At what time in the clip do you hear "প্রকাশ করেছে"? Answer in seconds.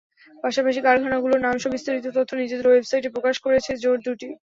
3.15-3.71